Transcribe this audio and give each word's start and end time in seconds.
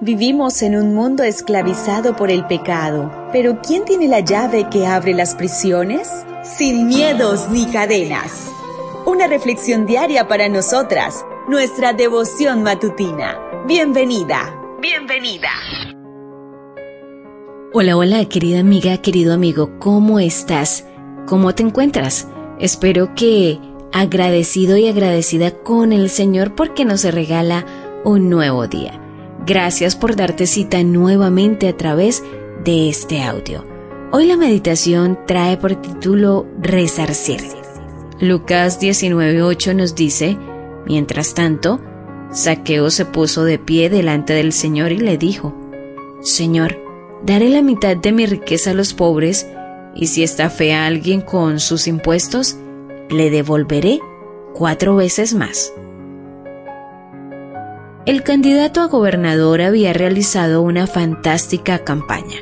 Vivimos 0.00 0.62
en 0.62 0.76
un 0.76 0.94
mundo 0.94 1.24
esclavizado 1.24 2.14
por 2.14 2.30
el 2.30 2.46
pecado, 2.46 3.10
pero 3.32 3.58
¿quién 3.60 3.84
tiene 3.84 4.06
la 4.06 4.20
llave 4.20 4.68
que 4.70 4.86
abre 4.86 5.12
las 5.12 5.34
prisiones? 5.34 6.24
Sin 6.44 6.86
miedos 6.86 7.50
ni 7.50 7.66
cadenas. 7.66 8.48
Una 9.06 9.26
reflexión 9.26 9.86
diaria 9.86 10.28
para 10.28 10.48
nosotras, 10.48 11.24
nuestra 11.48 11.94
devoción 11.94 12.62
matutina. 12.62 13.40
Bienvenida, 13.66 14.56
bienvenida. 14.80 15.48
Hola, 17.72 17.96
hola, 17.96 18.24
querida 18.26 18.60
amiga, 18.60 18.98
querido 18.98 19.34
amigo, 19.34 19.80
¿cómo 19.80 20.20
estás? 20.20 20.86
¿Cómo 21.26 21.56
te 21.56 21.64
encuentras? 21.64 22.28
Espero 22.60 23.16
que 23.16 23.58
agradecido 23.92 24.76
y 24.76 24.86
agradecida 24.86 25.50
con 25.50 25.92
el 25.92 26.08
Señor 26.08 26.54
porque 26.54 26.84
nos 26.84 27.02
regala 27.02 27.66
un 28.04 28.30
nuevo 28.30 28.68
día. 28.68 29.07
Gracias 29.48 29.96
por 29.96 30.14
darte 30.14 30.46
cita 30.46 30.82
nuevamente 30.82 31.68
a 31.68 31.76
través 31.76 32.22
de 32.64 32.90
este 32.90 33.22
audio. 33.22 33.64
Hoy 34.12 34.26
la 34.26 34.36
meditación 34.36 35.18
trae 35.26 35.56
por 35.56 35.74
título 35.76 36.46
Resarcir. 36.60 37.40
Lucas 38.20 38.78
19:8 38.78 39.74
nos 39.74 39.94
dice, 39.94 40.36
mientras 40.84 41.32
tanto, 41.32 41.80
Saqueo 42.30 42.90
se 42.90 43.06
puso 43.06 43.44
de 43.44 43.58
pie 43.58 43.88
delante 43.88 44.34
del 44.34 44.52
Señor 44.52 44.92
y 44.92 44.98
le 44.98 45.16
dijo, 45.16 45.54
Señor, 46.20 46.78
daré 47.24 47.48
la 47.48 47.62
mitad 47.62 47.96
de 47.96 48.12
mi 48.12 48.26
riqueza 48.26 48.72
a 48.72 48.74
los 48.74 48.92
pobres, 48.92 49.48
y 49.94 50.08
si 50.08 50.22
está 50.22 50.50
fea 50.50 50.84
alguien 50.84 51.22
con 51.22 51.58
sus 51.58 51.88
impuestos, 51.88 52.58
le 53.08 53.30
devolveré 53.30 53.98
cuatro 54.52 54.94
veces 54.94 55.32
más. 55.32 55.72
El 58.08 58.22
candidato 58.22 58.80
a 58.80 58.86
gobernador 58.86 59.60
había 59.60 59.92
realizado 59.92 60.62
una 60.62 60.86
fantástica 60.86 61.84
campaña. 61.84 62.38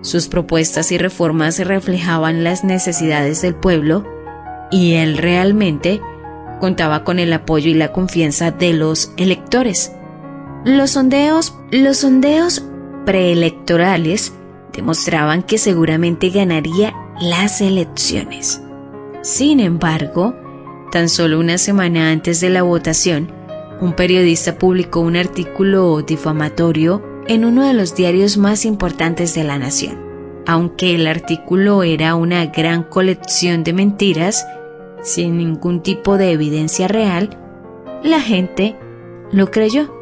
Sus 0.00 0.28
propuestas 0.28 0.92
y 0.92 0.96
reformas 0.96 1.58
reflejaban 1.58 2.44
las 2.44 2.62
necesidades 2.62 3.42
del 3.42 3.56
pueblo 3.56 4.04
y 4.70 4.92
él 4.92 5.18
realmente 5.18 6.00
contaba 6.60 7.02
con 7.02 7.18
el 7.18 7.32
apoyo 7.32 7.68
y 7.68 7.74
la 7.74 7.90
confianza 7.90 8.52
de 8.52 8.74
los 8.74 9.12
electores. 9.16 9.90
Los 10.64 10.92
sondeos, 10.92 11.58
los 11.72 11.96
sondeos 11.96 12.62
preelectorales 13.04 14.32
demostraban 14.72 15.42
que 15.42 15.58
seguramente 15.58 16.30
ganaría 16.30 16.94
las 17.20 17.60
elecciones. 17.60 18.62
Sin 19.22 19.58
embargo, 19.58 20.36
tan 20.92 21.08
solo 21.08 21.40
una 21.40 21.58
semana 21.58 22.12
antes 22.12 22.40
de 22.40 22.50
la 22.50 22.62
votación, 22.62 23.41
un 23.82 23.94
periodista 23.94 24.58
publicó 24.58 25.00
un 25.00 25.16
artículo 25.16 26.00
difamatorio 26.02 27.02
en 27.26 27.44
uno 27.44 27.66
de 27.66 27.74
los 27.74 27.96
diarios 27.96 28.36
más 28.36 28.64
importantes 28.64 29.34
de 29.34 29.42
la 29.42 29.58
nación. 29.58 29.98
Aunque 30.46 30.94
el 30.94 31.08
artículo 31.08 31.82
era 31.82 32.14
una 32.14 32.46
gran 32.46 32.84
colección 32.84 33.64
de 33.64 33.72
mentiras, 33.72 34.46
sin 35.02 35.36
ningún 35.36 35.82
tipo 35.82 36.16
de 36.16 36.30
evidencia 36.30 36.86
real, 36.86 37.36
la 38.04 38.20
gente 38.20 38.76
lo 39.32 39.50
creyó. 39.50 39.92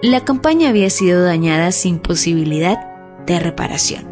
La 0.00 0.20
campaña 0.24 0.68
había 0.68 0.88
sido 0.88 1.24
dañada 1.24 1.72
sin 1.72 1.98
posibilidad 1.98 2.78
de 3.26 3.40
reparación. 3.40 4.06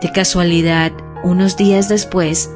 De 0.00 0.10
casualidad, 0.10 0.92
unos 1.22 1.58
días 1.58 1.90
después, 1.90 2.50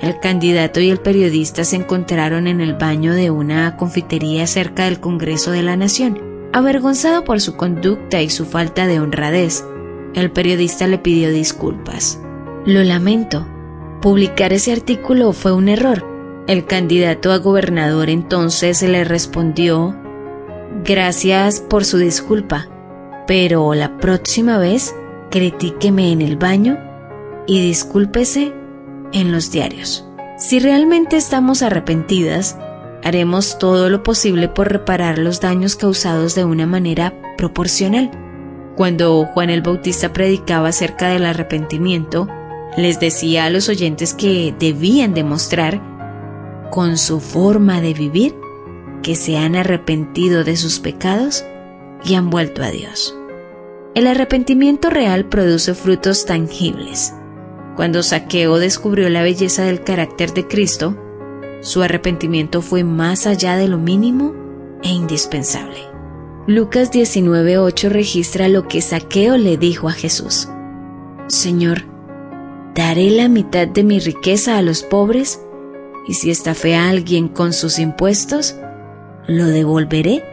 el 0.00 0.20
candidato 0.20 0.80
y 0.80 0.90
el 0.90 0.98
periodista 0.98 1.64
se 1.64 1.76
encontraron 1.76 2.46
en 2.46 2.60
el 2.60 2.74
baño 2.74 3.14
de 3.14 3.30
una 3.30 3.76
confitería 3.76 4.46
cerca 4.46 4.84
del 4.84 5.00
Congreso 5.00 5.50
de 5.50 5.62
la 5.62 5.76
Nación. 5.76 6.20
Avergonzado 6.52 7.24
por 7.24 7.40
su 7.40 7.56
conducta 7.56 8.22
y 8.22 8.30
su 8.30 8.44
falta 8.44 8.86
de 8.86 9.00
honradez, 9.00 9.64
el 10.14 10.30
periodista 10.30 10.86
le 10.86 10.98
pidió 10.98 11.30
disculpas. 11.30 12.20
Lo 12.64 12.82
lamento. 12.84 13.46
Publicar 14.00 14.52
ese 14.52 14.72
artículo 14.72 15.32
fue 15.32 15.52
un 15.52 15.68
error. 15.68 16.06
El 16.46 16.64
candidato 16.64 17.32
a 17.32 17.38
gobernador 17.38 18.08
entonces 18.08 18.82
le 18.82 19.04
respondió, 19.04 19.96
Gracias 20.84 21.60
por 21.60 21.84
su 21.84 21.98
disculpa, 21.98 22.68
pero 23.26 23.74
la 23.74 23.98
próxima 23.98 24.58
vez 24.58 24.94
critíqueme 25.30 26.12
en 26.12 26.22
el 26.22 26.36
baño 26.36 26.78
y 27.46 27.60
discúlpese 27.60 28.52
en 29.12 29.32
los 29.32 29.50
diarios. 29.50 30.04
Si 30.38 30.60
realmente 30.60 31.16
estamos 31.16 31.62
arrepentidas, 31.62 32.56
haremos 33.02 33.58
todo 33.58 33.90
lo 33.90 34.02
posible 34.02 34.48
por 34.48 34.70
reparar 34.70 35.18
los 35.18 35.40
daños 35.40 35.76
causados 35.76 36.34
de 36.34 36.44
una 36.44 36.66
manera 36.66 37.14
proporcional. 37.36 38.10
Cuando 38.76 39.24
Juan 39.26 39.50
el 39.50 39.62
Bautista 39.62 40.12
predicaba 40.12 40.68
acerca 40.68 41.08
del 41.08 41.26
arrepentimiento, 41.26 42.28
les 42.76 43.00
decía 43.00 43.46
a 43.46 43.50
los 43.50 43.68
oyentes 43.68 44.14
que 44.14 44.54
debían 44.58 45.14
demostrar, 45.14 45.80
con 46.70 46.98
su 46.98 47.18
forma 47.18 47.80
de 47.80 47.94
vivir, 47.94 48.36
que 49.02 49.16
se 49.16 49.36
han 49.36 49.56
arrepentido 49.56 50.44
de 50.44 50.56
sus 50.56 50.78
pecados 50.80 51.44
y 52.04 52.14
han 52.14 52.30
vuelto 52.30 52.62
a 52.62 52.70
Dios. 52.70 53.16
El 53.94 54.06
arrepentimiento 54.06 54.90
real 54.90 55.24
produce 55.24 55.74
frutos 55.74 56.26
tangibles. 56.26 57.14
Cuando 57.78 58.02
Saqueo 58.02 58.58
descubrió 58.58 59.08
la 59.08 59.22
belleza 59.22 59.62
del 59.62 59.84
carácter 59.84 60.34
de 60.34 60.48
Cristo, 60.48 60.96
su 61.60 61.80
arrepentimiento 61.80 62.60
fue 62.60 62.82
más 62.82 63.24
allá 63.24 63.56
de 63.56 63.68
lo 63.68 63.78
mínimo 63.78 64.34
e 64.82 64.88
indispensable. 64.88 65.78
Lucas 66.48 66.90
19:8 66.90 67.88
registra 67.88 68.48
lo 68.48 68.66
que 68.66 68.80
Saqueo 68.80 69.36
le 69.36 69.58
dijo 69.58 69.88
a 69.88 69.92
Jesús. 69.92 70.48
Señor, 71.28 71.84
daré 72.74 73.10
la 73.10 73.28
mitad 73.28 73.68
de 73.68 73.84
mi 73.84 74.00
riqueza 74.00 74.58
a 74.58 74.62
los 74.62 74.82
pobres, 74.82 75.40
y 76.08 76.14
si 76.14 76.34
fea 76.34 76.88
alguien 76.88 77.28
con 77.28 77.52
sus 77.52 77.78
impuestos, 77.78 78.56
lo 79.28 79.46
devolveré 79.46 80.24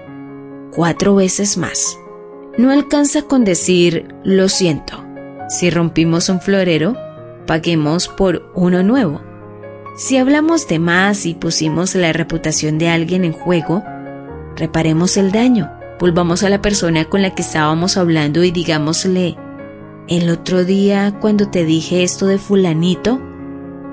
cuatro 0.72 1.14
veces 1.14 1.60
más. 1.60 1.96
No 2.58 2.72
alcanza 2.72 3.22
con 3.22 3.44
decir 3.44 4.08
lo 4.24 4.50
siento. 4.50 5.06
Si 5.48 5.70
rompimos 5.70 6.30
un 6.30 6.42
florero, 6.42 7.05
paguemos 7.46 8.08
por 8.08 8.52
uno 8.56 8.84
nuevo. 8.84 9.22
Si 9.96 10.18
hablamos 10.18 10.68
de 10.68 10.80
más 10.80 11.26
y 11.26 11.36
pusimos 11.36 11.96
la 11.96 12.12
reputación 12.12 12.78
de 12.78 12.90
alguien 12.90 13.24
en 13.24 13.34
juego, 13.34 13.84
reparemos 14.56 15.18
el 15.18 15.32
daño, 15.32 15.72
volvamos 16.00 16.44
a 16.44 16.50
la 16.50 16.62
persona 16.62 17.06
con 17.06 17.22
la 17.22 17.34
que 17.34 17.42
estábamos 17.42 17.98
hablando 17.98 18.44
y 18.44 18.52
digámosle, 18.52 19.38
el 20.08 20.30
otro 20.30 20.66
día 20.66 21.18
cuando 21.20 21.50
te 21.50 21.66
dije 21.66 22.04
esto 22.04 22.28
de 22.28 22.38
fulanito, 22.38 23.22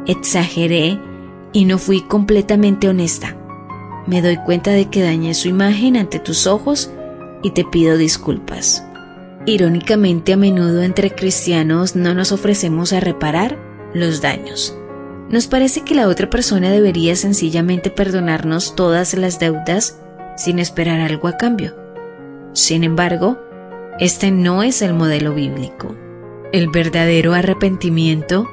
exageré 0.07 0.99
y 1.53 1.65
no 1.65 1.79
fui 1.79 2.03
completamente 2.03 2.89
honesta. 2.89 3.37
Me 4.07 4.21
doy 4.21 4.39
cuenta 4.39 4.73
de 4.73 4.91
que 4.91 5.03
dañé 5.03 5.35
su 5.35 5.49
imagen 5.49 5.97
ante 5.97 6.19
tus 6.19 6.47
ojos 6.47 6.91
y 7.43 7.51
te 7.51 7.65
pido 7.65 7.97
disculpas. 7.97 8.85
Irónicamente, 9.45 10.33
a 10.33 10.37
menudo 10.37 10.83
entre 10.83 11.11
cristianos 11.11 11.97
no 11.97 12.15
nos 12.15 12.31
ofrecemos 12.31 12.93
a 12.93 13.01
reparar 13.01 13.59
los 13.93 14.21
daños. 14.23 14.77
Nos 15.31 15.47
parece 15.47 15.81
que 15.83 15.95
la 15.95 16.09
otra 16.09 16.31
persona 16.31 16.71
debería 16.71 17.17
sencillamente 17.17 17.91
perdonarnos 17.91 18.77
todas 18.77 19.15
las 19.15 19.41
deudas 19.41 19.99
sin 20.37 20.59
esperar 20.59 21.01
algo 21.01 21.27
a 21.27 21.37
cambio. 21.37 21.75
Sin 22.53 22.85
embargo, 22.85 23.39
este 23.99 24.31
no 24.31 24.63
es 24.63 24.81
el 24.81 24.95
modelo 24.95 25.35
bíblico. 25.35 25.97
El 26.53 26.69
verdadero 26.69 27.35
arrepentimiento 27.35 28.49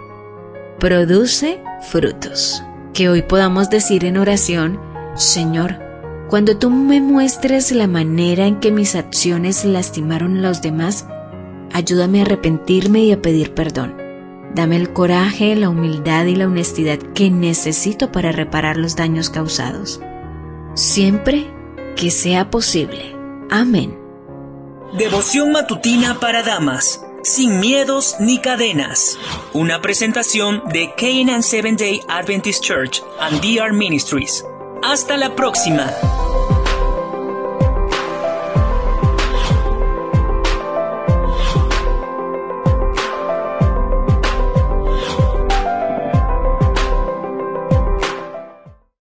produce 0.79 1.61
frutos. 1.81 2.63
Que 2.93 3.09
hoy 3.09 3.21
podamos 3.21 3.69
decir 3.69 4.05
en 4.05 4.17
oración, 4.17 4.79
Señor, 5.15 5.88
cuando 6.29 6.57
tú 6.57 6.69
me 6.69 7.01
muestres 7.01 7.71
la 7.71 7.87
manera 7.87 8.45
en 8.45 8.59
que 8.59 8.71
mis 8.71 8.95
acciones 8.95 9.65
lastimaron 9.65 10.37
a 10.37 10.41
los 10.41 10.61
demás, 10.61 11.07
ayúdame 11.73 12.19
a 12.19 12.21
arrepentirme 12.21 12.99
y 12.99 13.11
a 13.11 13.21
pedir 13.21 13.55
perdón. 13.55 13.95
Dame 14.53 14.75
el 14.75 14.93
coraje, 14.93 15.55
la 15.55 15.69
humildad 15.69 16.25
y 16.25 16.35
la 16.35 16.45
honestidad 16.45 16.99
que 17.15 17.31
necesito 17.31 18.11
para 18.11 18.31
reparar 18.31 18.77
los 18.77 18.95
daños 18.95 19.29
causados. 19.31 20.01
Siempre 20.75 21.47
que 21.95 22.11
sea 22.11 22.51
posible. 22.51 23.15
Amén. 23.49 23.97
Devoción 24.97 25.51
matutina 25.51 26.19
para 26.19 26.43
damas, 26.43 27.03
sin 27.23 27.59
miedos 27.59 28.15
ni 28.19 28.39
cadenas. 28.39 29.17
Una 29.53 29.81
presentación 29.81 30.61
de 30.71 30.93
Canaan 30.95 31.43
Seven 31.43 31.75
Day 31.75 32.01
Adventist 32.07 32.63
Church 32.63 33.03
and 33.19 33.41
DR 33.41 33.73
Ministries. 33.73 34.43
Hasta 34.83 35.17
la 35.17 35.35
próxima. 35.35 35.91